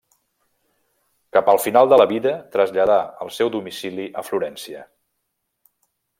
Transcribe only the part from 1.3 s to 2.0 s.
Cap al final de